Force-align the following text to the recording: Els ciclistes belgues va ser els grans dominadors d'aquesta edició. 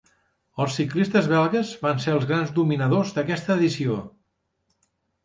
Els 0.63 0.77
ciclistes 0.79 1.27
belgues 1.33 1.73
va 1.83 1.91
ser 2.05 2.15
els 2.19 2.25
grans 2.31 2.53
dominadors 2.55 3.13
d'aquesta 3.19 3.59
edició. 3.63 3.99